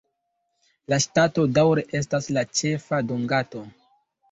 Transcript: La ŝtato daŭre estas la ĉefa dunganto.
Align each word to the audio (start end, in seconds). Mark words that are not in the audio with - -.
La 0.93 0.97
ŝtato 1.05 1.45
daŭre 1.59 1.85
estas 2.01 2.31
la 2.39 2.45
ĉefa 2.63 3.03
dunganto. 3.13 3.65